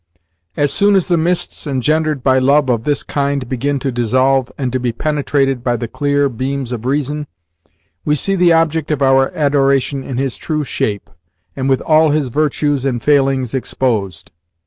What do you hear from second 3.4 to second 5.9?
begin to dissolve, and to be penetrated by the